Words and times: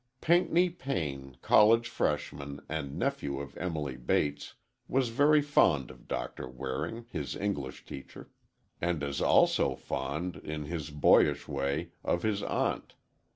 Pinckney 0.19 0.71
Payne, 0.71 1.37
college 1.43 1.87
freshman, 1.87 2.59
and 2.67 2.97
nephew 2.97 3.39
of 3.39 3.55
Emily 3.57 3.97
Bates, 3.97 4.55
was 4.87 5.09
very 5.09 5.43
fond 5.43 5.91
of 5.91 6.07
Doctor 6.07 6.49
Waring, 6.49 7.05
his 7.11 7.35
English 7.35 7.85
teacher, 7.85 8.31
and 8.81 9.03
as 9.03 9.21
also 9.21 9.75
fond, 9.75 10.37
in 10.37 10.65
his 10.65 10.89
boyish 10.89 11.47
way, 11.47 11.91
of 12.03 12.23
his 12.23 12.41
aunt. 12.41 12.95